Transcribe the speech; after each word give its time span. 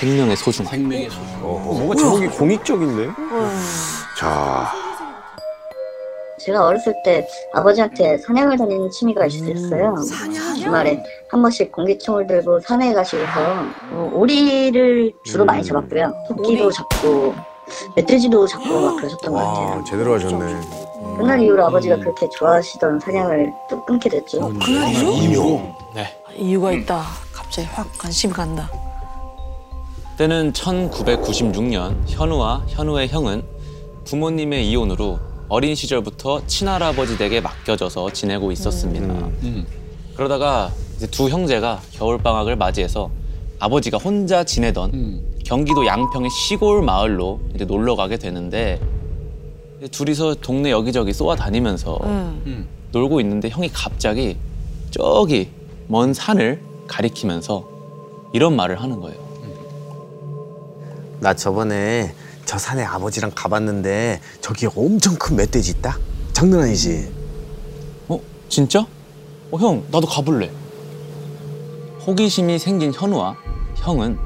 생명의 0.00 0.34
소중함. 0.36 0.70
생명의 0.70 1.10
소중. 1.10 1.40
뭔가 1.42 1.94
제목이 1.94 2.26
공익적인데? 2.28 3.10
자, 4.18 4.72
제가 6.38 6.66
어렸을 6.68 6.94
때 7.04 7.28
아버지한테 7.52 8.16
사냥을 8.16 8.56
다니는 8.56 8.90
취미가 8.90 9.26
있었어요. 9.26 9.94
주말에 10.58 11.02
한 11.30 11.42
번씩 11.42 11.70
공기총을 11.70 12.26
들고 12.26 12.60
산에 12.60 12.94
가시고서 12.94 13.40
어, 13.92 14.10
오리를 14.14 15.12
주로 15.24 15.44
많이 15.44 15.62
잡았고요. 15.62 16.14
토끼도 16.28 16.70
잡고 16.70 17.34
멧돼지도 17.96 18.46
잡고 18.46 18.80
막 18.80 18.96
그러셨던 18.96 19.32
것 19.34 19.38
와, 19.38 19.52
같아요. 19.52 19.84
제대로 19.84 20.14
하셨네. 20.14 20.60
그날 21.18 21.40
이후로 21.42 21.66
아버지가 21.66 21.96
그렇게 21.96 22.26
좋아하시던 22.38 23.00
사냥을 23.00 23.52
또 23.68 23.84
끊게 23.84 24.08
됐죠. 24.08 24.48
그날 24.48 24.90
이후? 24.94 25.12
이유로. 25.12 25.62
네. 25.94 26.06
이유가 26.34 26.72
있다. 26.72 27.02
갑자기 27.34 27.68
확 27.68 27.86
관심이 27.98 28.32
간다. 28.32 28.70
때는 30.20 30.52
1996년 30.52 31.96
현우와 32.06 32.66
현우의 32.68 33.08
형은 33.08 33.42
부모님의 34.04 34.70
이혼으로 34.70 35.18
어린 35.48 35.74
시절부터 35.74 36.46
친할아버지 36.46 37.16
댁에 37.16 37.40
맡겨져서 37.40 38.12
지내고 38.12 38.52
있었습니다. 38.52 39.06
음. 39.06 39.66
그러다가 40.14 40.72
이제 40.96 41.06
두 41.06 41.30
형제가 41.30 41.80
겨울방학을 41.92 42.56
맞이해서 42.56 43.10
아버지가 43.60 43.96
혼자 43.96 44.44
지내던 44.44 44.90
음. 44.92 45.38
경기도 45.42 45.86
양평의 45.86 46.28
시골 46.28 46.82
마을로 46.82 47.40
이제 47.54 47.64
놀러 47.64 47.96
가게 47.96 48.18
되는데 48.18 48.78
이제 49.78 49.88
둘이서 49.88 50.34
동네 50.42 50.70
여기저기 50.70 51.14
쏘아 51.14 51.34
다니면서 51.34 51.98
응. 52.04 52.42
음. 52.44 52.68
놀고 52.92 53.22
있는데 53.22 53.48
형이 53.48 53.70
갑자기 53.72 54.36
저기 54.90 55.48
먼 55.88 56.12
산을 56.12 56.60
가리키면서 56.88 57.66
이런 58.34 58.54
말을 58.54 58.82
하는 58.82 59.00
거예요. 59.00 59.29
나 61.20 61.34
저번에 61.34 62.14
저 62.46 62.58
산에 62.58 62.82
아버지랑 62.82 63.30
가봤는데 63.34 64.20
저기 64.40 64.66
엄청 64.74 65.14
큰 65.16 65.36
멧돼지 65.36 65.72
있다? 65.72 65.98
장난 66.32 66.62
아니지? 66.62 67.12
어? 68.08 68.18
진짜? 68.48 68.86
어, 69.50 69.56
형, 69.58 69.84
나도 69.90 70.06
가볼래. 70.06 70.50
호기심이 72.06 72.58
생긴 72.58 72.92
현우와 72.94 73.36
형은 73.76 74.18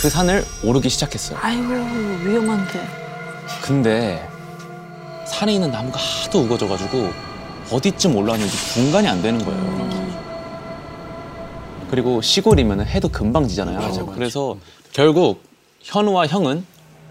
그 0.00 0.08
산을 0.08 0.44
오르기 0.64 0.88
시작했어요. 0.88 1.38
아이고 1.40 1.68
위험한데. 2.24 2.80
근데 3.62 4.26
산에 5.26 5.54
있는 5.54 5.70
나무가 5.70 5.98
하도 6.00 6.40
우거져가지고 6.40 7.10
어디쯤 7.70 8.16
올라왔는지 8.16 8.56
분간이 8.74 9.06
안 9.06 9.20
되는 9.22 9.44
거예요. 9.44 9.90
그리고 11.90 12.22
시골이면 12.22 12.86
해도 12.86 13.08
금방 13.08 13.46
지잖아요. 13.46 14.06
그래서 14.14 14.56
결국 14.92 15.49
현우와 15.82 16.26
형은 16.26 16.64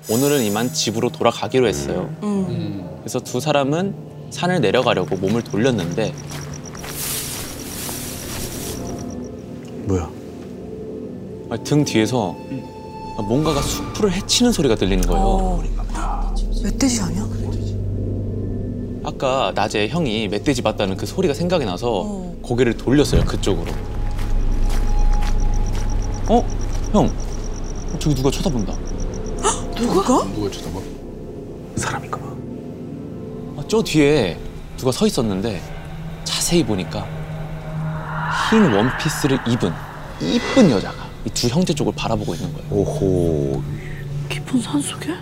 오늘은 0.10 0.44
이만 0.44 0.72
집으로 0.74 1.10
돌아가기로 1.10 1.68
했어요. 1.68 2.10
응. 2.24 2.30
음. 2.50 2.98
그래서 3.00 3.20
두 3.20 3.40
사람은 3.40 3.96
산을 4.30 4.62
내려가려고 4.62 5.16
몸을 5.18 5.44
돌렸는데 5.44 6.14
뭐야? 9.86 10.10
아, 11.50 11.58
등 11.58 11.84
뒤에서 11.84 12.36
뭔가가 13.28 13.62
수풀을 13.62 14.14
헤치는 14.14 14.52
소리가 14.52 14.76
들리는 14.76 15.06
거예요. 15.08 15.26
어. 15.26 15.64
멧돼지 16.64 17.02
아니야? 17.02 17.28
아까 19.04 19.52
낮에 19.56 19.88
형이 19.88 20.28
멧돼지 20.28 20.62
봤다는 20.62 20.96
그 20.96 21.06
소리가 21.06 21.34
생각이 21.34 21.66
나서 21.66 22.02
어. 22.06 22.36
고개를 22.44 22.78
돌렸어요 22.78 23.26
그쪽으로. 23.26 23.72
어? 26.28 26.46
형 26.94 27.12
저기 27.98 28.16
누가 28.16 28.30
쳐다본다. 28.32 28.74
누가? 29.76 30.24
누가 30.34 30.50
쳐다봐? 30.52 30.80
사람인가 31.76 32.18
봐. 32.18 32.26
아, 33.58 33.64
저 33.68 33.82
뒤에 33.82 34.38
누가 34.78 34.92
서 34.92 35.08
있었는데 35.08 35.62
자세히 36.24 36.64
보니까 36.64 37.06
흰 38.52 38.72
원피스를 38.74 39.40
입은 39.48 39.72
이쁜 40.22 40.70
여자가 40.70 41.08
이 41.26 41.30
두 41.32 41.48
형제 41.48 41.74
쪽을 41.74 41.94
바라보고 41.96 42.34
있는 42.36 42.54
거예요. 42.54 42.68
오호. 42.72 43.62
깊은 44.30 44.62
산 44.62 44.82
속에? 44.82 45.14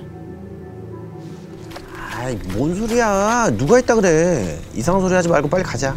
아이, 2.16 2.36
뭔 2.56 2.76
소리야. 2.76 3.52
누가 3.58 3.80
있다 3.80 3.96
그래. 3.96 4.60
이상한 4.76 5.02
소리 5.02 5.14
하지 5.14 5.28
말고 5.30 5.48
빨리 5.50 5.64
가자. 5.64 5.96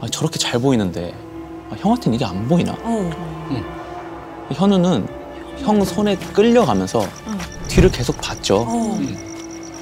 아, 0.00 0.06
저렇게 0.10 0.38
잘 0.38 0.58
보이는데 0.60 1.14
아, 1.70 1.74
형한테는 1.78 2.16
이게 2.16 2.24
안 2.24 2.46
보이나? 2.48 2.72
어. 2.82 3.33
현우는 4.54 5.06
형 5.58 5.84
손에 5.84 6.16
끌려가면서 6.16 7.02
응. 7.26 7.38
뒤를 7.68 7.90
계속 7.90 8.16
봤죠. 8.20 8.64
어. 8.68 8.98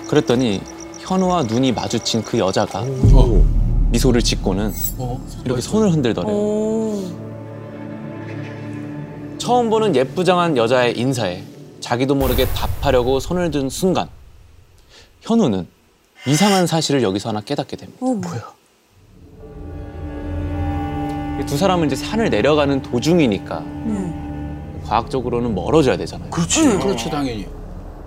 그랬더니 0.09 0.60
현우와 1.00 1.44
눈이 1.44 1.72
마주친 1.72 2.22
그 2.22 2.38
여자가 2.38 2.81
어. 2.81 3.44
미소를 3.91 4.22
짓고는 4.22 4.72
어. 4.99 5.21
이렇게 5.44 5.60
손을 5.60 5.93
흔들더래요. 5.93 6.33
어. 6.34 7.22
처음 9.38 9.71
보는 9.71 9.97
예쁘장한 9.97 10.56
여자의 10.56 10.97
인사에 10.99 11.43
자기도 11.81 12.15
모르게 12.15 12.47
답하려고 12.47 13.19
손을 13.19 13.50
든 13.50 13.69
순간 13.69 14.09
현우는 15.22 15.66
이상한 16.27 16.66
사실을 16.66 17.03
여기서 17.03 17.31
하나 17.31 17.41
깨닫게 17.41 17.77
됩니다. 17.77 17.99
어 18.00 18.15
뭐야? 18.15 18.53
이두 21.43 21.56
사람은 21.56 21.87
이제 21.89 21.97
산을 21.97 22.31
내려가는 22.31 22.83
도중이니까 22.83 23.59
응. 23.59 24.31
과학적으로는 24.87 25.54
멀어져야 25.54 25.97
되잖아요. 25.97 26.31
그렇지. 26.31 26.78
그렇지 26.78 27.10
당연히. 27.10 27.47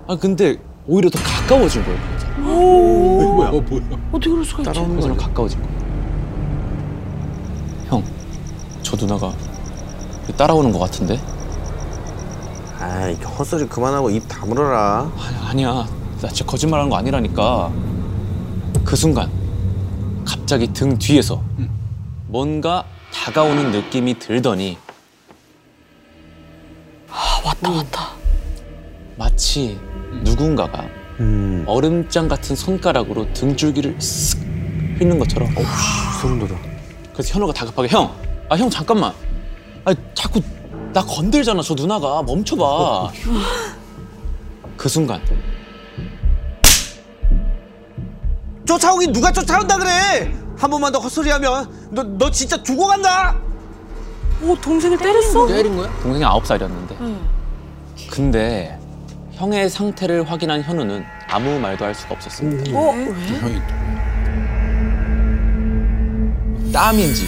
아 0.06 0.16
근데 0.16 0.56
오히려 0.86 1.10
더 1.10 1.18
가까워진 1.18 1.84
거예요. 1.84 1.98
진짜. 2.18 2.34
어, 2.38 2.42
뭐야? 2.42 3.48
어, 3.48 3.60
뭐야? 3.60 3.82
어떻게 4.12 4.30
그럴 4.30 4.44
수가 4.44 4.62
있지? 4.62 4.72
따라오는 4.72 5.00
거야. 5.00 5.16
가까워진 5.16 5.60
거예요. 5.62 5.76
형, 7.88 8.04
저 8.82 8.96
누나가 8.96 9.32
따라오는 10.36 10.72
것 10.72 10.78
같은데? 10.78 11.18
아이, 12.80 13.14
헛소리 13.14 13.66
그만하고 13.66 14.10
입 14.10 14.26
다물어라. 14.28 15.10
아니, 15.18 15.36
아니야. 15.48 15.86
나 16.20 16.28
진짜 16.28 16.44
거짓말하는 16.44 16.90
거 16.90 16.96
아니라니까. 16.96 17.70
그 18.84 18.94
순간 18.94 19.30
갑자기 20.24 20.72
등 20.72 20.96
뒤에서 20.98 21.42
음. 21.58 21.68
뭔가 22.28 22.84
다가오는 23.12 23.72
느낌이 23.72 24.18
들더니 24.18 24.76
아 24.85 24.85
왔다 27.46 27.70
왔다. 27.70 28.08
마치 29.16 29.78
누군가가 30.24 30.84
음. 31.20 31.64
얼음장 31.68 32.26
같은 32.26 32.56
손가락으로 32.56 33.32
등줄기를 33.32 33.96
쓱 33.98 34.98
휘는 34.98 35.18
것처럼 35.20 35.48
소름 36.20 36.40
돋아. 36.40 36.58
그래서 37.12 37.34
현우가 37.34 37.52
다급하게 37.52 37.88
형! 37.88 38.12
아 38.48 38.56
형 38.56 38.68
잠깐만 38.68 39.12
아 39.84 39.94
자꾸 40.14 40.40
나 40.92 41.02
건들잖아 41.02 41.62
저 41.62 41.74
누나가 41.74 42.22
멈춰봐 42.22 43.10
그 44.76 44.88
순간 44.88 45.20
쫓아오긴 48.66 49.12
누가 49.12 49.30
쫓아온다 49.32 49.76
그래? 49.78 50.32
한 50.58 50.70
번만 50.70 50.92
더 50.92 50.98
헛소리하면 50.98 51.88
너, 51.90 52.02
너 52.02 52.30
진짜 52.30 52.56
두고 52.62 52.86
간다. 52.86 53.36
오 54.42 54.54
동생을 54.60 54.98
때렸어? 54.98 55.46
때린 55.46 55.76
거야? 55.76 55.90
동생이 56.02 56.24
아홉 56.24 56.44
살이었는데 56.46 56.96
응. 57.00 57.20
근데 58.10 58.78
형의 59.32 59.68
상태를 59.68 60.28
확인한 60.30 60.62
현우는 60.62 61.04
아무 61.28 61.58
말도 61.58 61.84
할 61.84 61.94
수가 61.94 62.14
없었습니다 62.14 62.76
어 62.78 62.92
왜? 62.92 63.04
형이 63.38 63.60
땀인지 66.72 67.24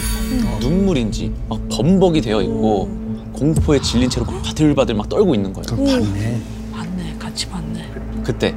눈물인지 0.59 1.33
막 1.47 1.59
범벅이 1.69 2.21
되어 2.21 2.41
있고 2.43 2.87
공포에 3.33 3.79
질린 3.81 4.09
채로 4.09 4.25
막 4.25 4.41
바들바들 4.43 4.95
막 4.95 5.07
떨고 5.09 5.33
있는 5.35 5.53
거예요 5.53 5.65
봤네. 5.85 6.41
봤네. 6.73 7.15
같이 7.17 7.47
봤네. 7.47 7.89
그때 8.23 8.53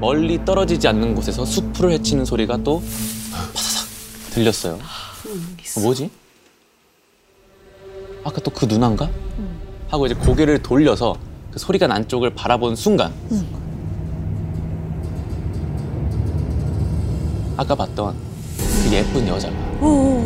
멀리 0.00 0.44
떨어지지 0.44 0.86
않는 0.88 1.14
곳에서 1.14 1.44
수풀을 1.44 1.90
헤치는 1.92 2.24
소리가 2.24 2.58
또 2.58 2.80
파사삭 3.52 3.88
들렸어요. 4.32 4.74
어, 4.74 5.80
뭐지? 5.80 6.10
아까 8.24 8.40
또 8.40 8.50
그 8.50 8.64
누나인가? 8.66 9.10
하고 9.88 10.06
이제 10.06 10.14
고개를 10.14 10.62
돌려서 10.62 11.16
그 11.58 11.62
소리가 11.64 11.88
난 11.88 12.06
쪽을 12.06 12.30
바라본 12.30 12.76
순간 12.76 13.12
아까 17.56 17.74
봤던 17.74 18.14
그 18.56 18.92
예쁜 18.92 19.26
여자가 19.26 19.52
오. 19.80 20.24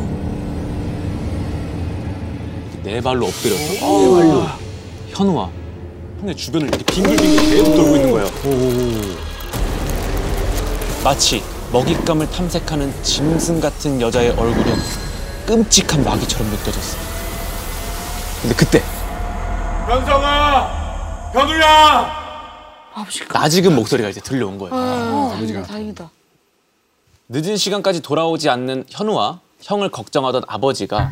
네 2.83 3.01
발로 3.01 3.25
엎드려서 3.29 3.63
네 3.63 3.81
발로 3.81 4.47
현우와 5.09 5.51
형의 6.21 6.37
주변을 6.37 6.69
이렇게 6.69 6.85
빙글빙글 6.85 7.51
계속 7.51 7.75
돌고 7.77 7.97
있는 7.97 8.11
거예요. 8.13 8.29
마치 11.03 11.43
먹잇감을 11.73 12.31
탐색하는 12.31 12.93
짐승 13.03 13.59
같은 13.59 14.03
여자의 14.03 14.33
얼굴은 14.33 14.77
끔찍한 15.47 16.05
마귀처럼 16.05 16.51
느껴졌어요. 16.51 17.01
근데 18.43 18.55
그때 18.55 18.83
현성아! 19.89 20.82
현우야! 21.33 22.23
아버지가. 22.95 23.39
나지금 23.39 23.75
목소리가 23.75 24.09
이제 24.11 24.21
들려온 24.21 24.59
거예요. 24.59 24.75
어, 24.75 25.31
다행이다, 25.33 25.63
다행이다. 25.63 26.11
늦은 27.29 27.57
시간까지 27.57 28.03
돌아오지 28.03 28.51
않는 28.51 28.85
현우와 28.91 29.41
형을 29.63 29.91
걱정하던 29.91 30.43
아버지가 30.47 31.11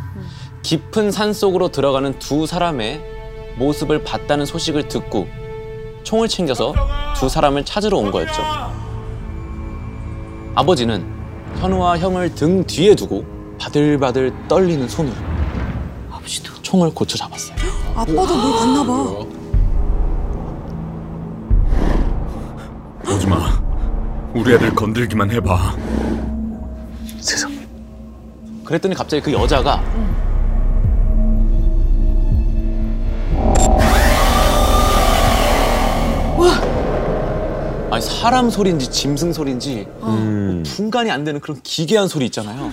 깊은 0.62 1.10
산 1.10 1.32
속으로 1.32 1.68
들어가는 1.70 2.18
두 2.18 2.46
사람의 2.46 3.00
모습을 3.56 4.04
봤다는 4.04 4.44
소식을 4.44 4.88
듣고 4.88 5.26
총을 6.02 6.28
챙겨서 6.28 6.74
두 7.16 7.28
사람을 7.28 7.64
찾으러 7.64 7.96
온 7.96 8.10
거였죠. 8.10 8.42
아버지는 10.54 11.06
현우와 11.60 11.98
형을 11.98 12.34
등 12.34 12.64
뒤에 12.66 12.94
두고 12.94 13.24
바들바들 13.58 14.48
떨리는 14.48 14.86
손으로 14.88 15.16
아버지도. 16.10 16.52
총을 16.62 16.92
고쳐 16.94 17.16
잡았어요. 17.16 17.56
아빠도 17.94 18.14
뭘 18.14 18.58
봤나 18.58 18.84
봐. 18.84 19.39
마. 23.30 23.62
우리 24.34 24.52
애들 24.54 24.74
건들기만 24.74 25.30
해봐. 25.30 25.76
세상. 27.20 27.50
그랬더니 28.64 28.94
갑자기 28.94 29.22
그 29.22 29.32
여자가 29.32 29.82
아니 37.92 38.02
사람 38.04 38.48
소리인지 38.50 38.88
짐승 38.88 39.32
소리인지 39.32 39.88
분간이 40.64 41.10
안 41.10 41.24
되는 41.24 41.40
그런 41.40 41.60
기괴한 41.62 42.06
소리 42.06 42.26
있잖아요. 42.26 42.70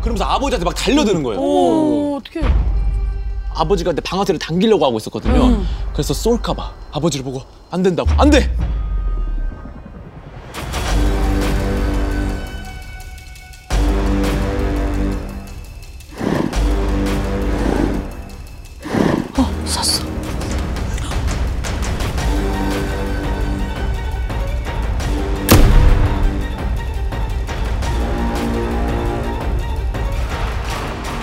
그러면서 0.00 0.24
아버지한테 0.24 0.64
막 0.64 0.74
달려드는 0.74 1.22
거예요. 1.22 1.40
오, 1.40 2.16
어떡해. 2.16 2.44
아버지가 3.54 3.92
내 3.92 4.00
방아쇠를 4.00 4.38
당기려고 4.40 4.84
하고 4.84 4.96
있었거든요. 4.98 5.62
그래서 5.92 6.14
쏠까봐 6.14 6.72
아버지를 6.92 7.24
보고 7.24 7.42
안 7.70 7.82
된다고 7.82 8.10
안 8.18 8.30
돼. 8.30 8.52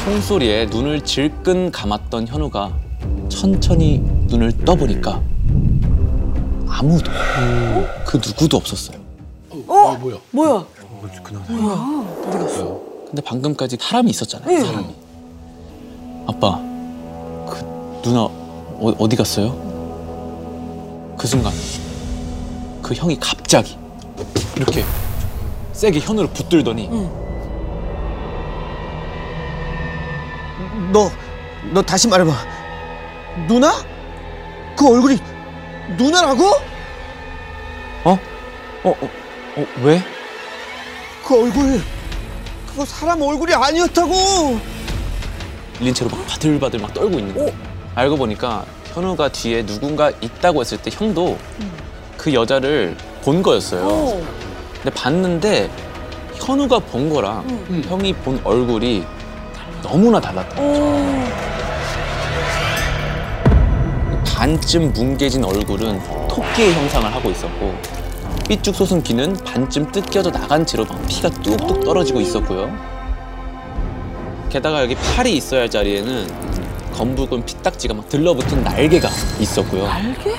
총소리에 0.06 0.68
눈을 0.68 1.02
질끈 1.02 1.72
감았던 1.72 2.28
현우가 2.28 2.72
천천히 3.28 3.98
눈을 4.28 4.52
떠보니까 4.64 5.20
아무도 6.68 7.10
그 8.06 8.18
누구도 8.18 8.56
없었어요. 8.58 9.00
어? 9.68 9.98
뭐야? 10.00 10.18
뭐야? 10.30 10.66
근데 13.08 13.22
방금까지 13.24 13.78
사람이 13.82 14.12
있었잖아요. 14.12 14.64
사람이. 14.64 14.96
아빠, 16.28 16.58
그 17.50 18.00
누나 18.04 18.26
어, 18.26 18.94
어디 19.00 19.16
갔어요? 19.16 19.56
그 21.18 21.26
순간 21.26 21.52
그 22.84 22.94
형이 22.94 23.18
갑자기 23.20 23.76
이렇게 24.56 24.84
세게 25.74 26.00
현우를 26.00 26.30
붙들더니 26.30 26.90
너, 30.92 31.12
너 31.72 31.82
다시 31.82 32.08
말해봐. 32.08 32.32
누나? 33.48 33.74
그 34.78 34.88
얼굴이 34.94 35.18
누나라고? 35.98 36.44
어? 38.04 38.12
어? 38.84 38.90
어? 38.90 39.10
어? 39.58 39.66
왜? 39.84 40.04
그 41.26 41.42
얼굴 41.42 41.82
그거 42.68 42.86
사람 42.86 43.22
얼굴이 43.22 43.54
아니었다고. 43.54 44.60
밀린 45.80 45.94
채로 45.94 46.10
막 46.10 46.26
바들바들 46.28 46.80
막 46.80 46.94
떨고 46.94 47.20
있는 47.20 47.34
거야. 47.34 47.54
알고 47.96 48.18
보니까 48.18 48.66
현우가 48.94 49.30
뒤에 49.30 49.66
누군가 49.66 50.10
있다고 50.22 50.62
했을 50.62 50.78
때 50.78 50.90
형도 50.94 51.38
그 52.18 52.34
여자를 52.34 52.96
본 53.24 53.42
거였어요. 53.42 53.88
어. 53.88 54.26
근데 54.74 54.90
봤는데 54.92 55.70
현우가 56.36 56.80
본 56.80 57.10
거랑 57.10 57.84
형이 57.88 58.14
본 58.14 58.40
얼굴이 58.44 59.06
너무나 59.86 60.20
달랐다. 60.20 60.62
오. 60.62 61.06
반쯤 64.26 64.94
뭉개진 64.94 65.44
얼굴은 65.46 66.02
토끼의 66.28 66.74
형상을 66.74 67.14
하고 67.14 67.30
있었고 67.30 67.74
삐쭉 68.50 68.76
솟은 68.76 69.04
귀는 69.04 69.34
반쯤 69.46 69.92
뜯겨져 69.92 70.32
나간 70.32 70.66
채로 70.66 70.86
막 70.86 71.00
피가 71.08 71.30
뚝뚝 71.30 71.84
떨어지고 71.84 72.20
있었고요. 72.20 72.70
게다가 74.50 74.82
여기 74.82 74.96
팔이 74.96 75.36
있어야 75.36 75.62
할 75.62 75.70
자리에는 75.70 76.28
검붉은 76.94 77.46
피딱지가 77.46 77.94
막 77.94 78.10
들러붙은 78.10 78.64
날개가 78.64 79.10
있었고요. 79.40 79.84
날개? 79.84 80.36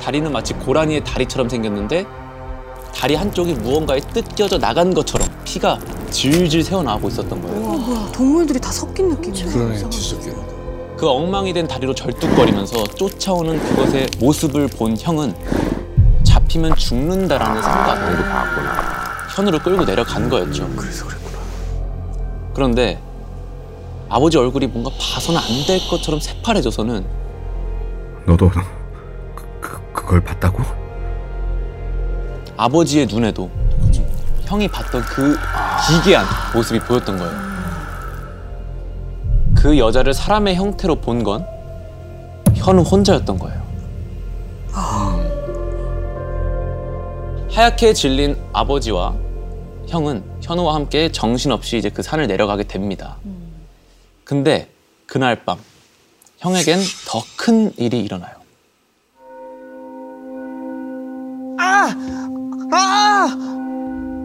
다리는 0.00 0.30
마치 0.30 0.54
고라니의 0.54 1.04
다리처럼 1.04 1.48
생겼는데 1.48 2.04
다리 2.94 3.14
한쪽이 3.14 3.54
무언가에 3.54 4.00
뜯겨져 4.00 4.58
나간 4.58 4.92
것처럼 4.94 5.28
피가 5.44 5.78
질질 6.14 6.62
새어나오고 6.62 7.08
있었던 7.08 7.42
거예요. 7.42 7.60
뭐야, 7.60 8.12
동물들이 8.12 8.60
다 8.60 8.70
섞인 8.70 9.08
느낌이네. 9.08 9.52
그러네, 9.52 9.88
뒤섞여. 9.90 10.30
그 10.96 11.08
엉망이 11.08 11.52
된 11.52 11.66
다리로 11.66 11.92
절뚝거리면서 11.92 12.84
쫓아오는 12.84 13.58
그것의 13.58 14.06
모습을 14.20 14.68
본 14.68 14.96
형은 14.96 15.34
잡히면 16.22 16.76
죽는다라는 16.76 17.60
생각으로 17.60 18.16
현우를 19.34 19.58
끌고 19.58 19.84
내려간 19.84 20.28
거였죠. 20.28 20.68
그래서 20.76 21.04
그랬구나. 21.06 21.38
그런데 22.54 23.00
아버지 24.08 24.38
얼굴이 24.38 24.68
뭔가 24.68 24.90
봐서는 25.00 25.40
안 25.40 25.66
될 25.66 25.80
것처럼 25.90 26.20
새파래져서는 26.20 27.04
너도 28.26 28.48
그, 28.50 29.44
그, 29.60 29.80
그걸 29.92 30.20
봤다고? 30.22 30.62
아버지의 32.56 33.06
눈에도 33.06 33.50
형이 34.54 34.68
봤던 34.68 35.02
그 35.02 35.36
기괴한 35.88 36.24
모습이 36.54 36.78
보였던 36.78 37.18
거예요. 37.18 37.34
그 39.56 39.76
여자를 39.76 40.14
사람의 40.14 40.54
형태로 40.54 41.00
본 41.00 41.24
건 41.24 41.44
현우 42.54 42.82
혼자였던 42.82 43.36
거예요. 43.40 43.64
하얗게 47.50 47.94
질린 47.94 48.36
아버지와 48.52 49.14
형은 49.88 50.22
현우와 50.40 50.74
함께 50.76 51.10
정신없이 51.10 51.76
이제 51.76 51.90
그 51.90 52.02
산을 52.02 52.28
내려가게 52.28 52.62
됩니다. 52.64 53.16
근데 54.24 54.68
그날 55.06 55.44
밤 55.44 55.58
형에겐 56.38 56.78
더 57.08 57.22
큰 57.36 57.72
일이 57.76 58.00
일어나요. 58.00 58.34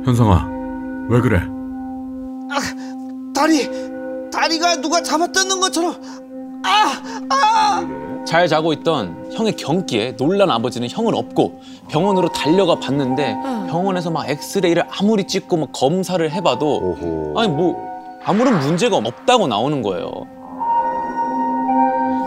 현성아, 0.05 0.47
왜 1.09 1.19
그래? 1.21 1.39
다리, 3.33 3.69
다리가 4.31 4.81
누가 4.81 5.01
잡아뜯는 5.01 5.59
것처럼. 5.59 5.95
아, 6.63 7.01
아. 7.29 7.87
잘 8.25 8.47
자고 8.47 8.73
있던 8.73 9.31
형의 9.33 9.53
경기에 9.55 10.15
놀란 10.17 10.51
아버지는 10.51 10.87
형을 10.89 11.15
업고 11.15 11.61
병원으로 11.87 12.29
달려가 12.29 12.75
봤는데 12.75 13.33
병원에서 13.69 14.11
막 14.11 14.29
엑스레이를 14.29 14.83
아무리 14.99 15.23
찍고 15.25 15.57
막 15.57 15.71
검사를 15.71 16.29
해봐도 16.29 16.77
오호. 16.77 17.39
아니 17.39 17.49
뭐 17.49 17.75
아무런 18.23 18.59
문제가 18.59 18.97
없다고 18.97 19.47
나오는 19.47 19.81
거예요. 19.81 20.11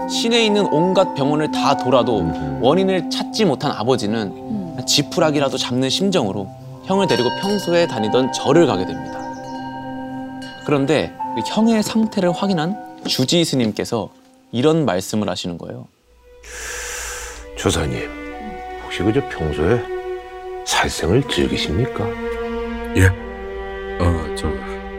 시내에 0.08 0.46
있는 0.46 0.66
온갖 0.66 1.14
병원을 1.14 1.52
다 1.52 1.76
돌아도 1.76 2.26
원인을 2.60 3.10
찾지 3.10 3.44
못한 3.44 3.70
아버지는 3.70 4.76
지푸라기라도 4.86 5.56
잡는 5.56 5.88
심정으로 5.88 6.48
형을 6.84 7.06
데리고 7.06 7.28
평소에 7.40 7.86
다니던 7.86 8.32
절을 8.32 8.66
가게 8.66 8.84
됩니다. 8.86 9.20
그런데 10.66 11.12
그 11.34 11.42
형의 11.46 11.82
상태를 11.82 12.32
확인한 12.32 12.76
주지 13.06 13.44
스님께서 13.44 14.10
이런 14.52 14.84
말씀을 14.84 15.28
하시는 15.28 15.58
거예요. 15.58 15.86
조사님, 17.56 18.10
혹시 18.84 19.02
그저 19.02 19.20
평소에 19.28 19.82
살생을 20.64 21.26
즐기십니까? 21.28 22.04
예. 22.96 23.06
어, 24.00 24.34
저 24.36 24.48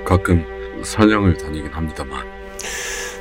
가끔 0.06 0.46
사냥을 0.84 1.38
다니긴 1.38 1.72
합니다만. 1.72 2.26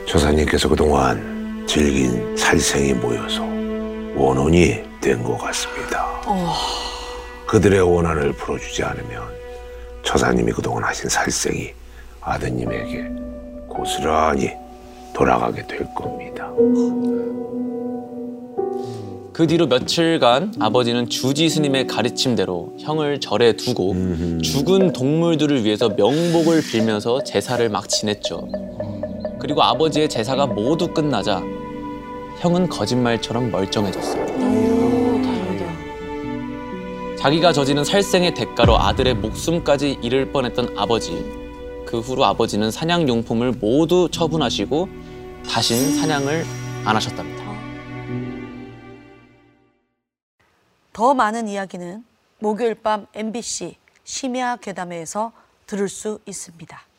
조사님께서 0.06 0.68
그동안 0.68 1.64
즐긴 1.66 2.36
살생이 2.36 2.92
모여서 2.94 3.42
원혼이 4.14 4.82
된 5.00 5.22
것 5.22 5.36
같습니다. 5.38 6.06
그들의 7.52 7.82
원한을 7.82 8.32
풀어주지 8.32 8.82
않으면 8.82 9.24
처사님이 10.02 10.52
그동안 10.52 10.84
하신 10.84 11.10
살생이 11.10 11.68
아드님에게 12.22 13.10
고스란히 13.68 14.52
돌아가게 15.12 15.66
될 15.66 15.86
겁니다. 15.94 16.50
그 19.34 19.46
뒤로 19.46 19.66
며칠간 19.66 20.54
아버지는 20.60 21.10
주지 21.10 21.50
스님의 21.50 21.88
가르침대로 21.88 22.72
형을 22.80 23.20
절에 23.20 23.52
두고 23.52 24.40
죽은 24.40 24.94
동물들을 24.94 25.62
위해서 25.62 25.90
명복을 25.90 26.62
빌면서 26.62 27.22
제사를 27.22 27.68
막 27.68 27.86
지냈죠. 27.86 28.48
그리고 29.38 29.62
아버지의 29.62 30.08
제사가 30.08 30.46
모두 30.46 30.88
끝나자 30.88 31.42
형은 32.40 32.70
거짓말처럼 32.70 33.50
다행이다. 33.50 34.61
자기가 37.22 37.52
저지른 37.52 37.84
살생의 37.84 38.34
대가로 38.34 38.76
아들의 38.80 39.14
목숨까지 39.14 40.00
잃을 40.02 40.32
뻔했던 40.32 40.76
아버지. 40.76 41.12
그 41.86 42.00
후로 42.00 42.24
아버지는 42.24 42.72
사냥 42.72 43.06
용품을 43.06 43.52
모두 43.52 44.08
처분하시고 44.10 44.88
다신 45.48 46.00
사냥을 46.00 46.44
안 46.84 46.96
하셨답니다. 46.96 47.44
더 50.92 51.14
많은 51.14 51.46
이야기는 51.46 52.04
목요일 52.40 52.74
밤 52.74 53.06
MBC 53.14 53.76
심야 54.02 54.56
괴담회에서 54.56 55.30
들을 55.66 55.88
수 55.88 56.18
있습니다. 56.26 56.91